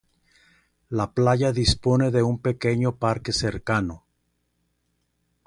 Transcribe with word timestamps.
La 1.01 1.05
playa 1.13 1.51
dispone 1.51 2.09
de 2.09 2.23
un 2.23 2.39
pequeño 2.41 2.95
parque 2.95 3.31
cercano. 3.31 4.03